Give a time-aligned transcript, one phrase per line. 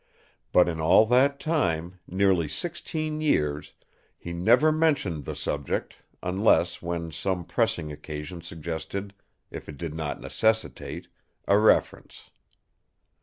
[0.51, 3.73] But in all that time, nearly sixteen years,
[4.17, 9.13] he never mentioned the subject, unless when some pressing occasion suggested,
[9.51, 11.07] if it did not necessitate,
[11.47, 12.31] a reference.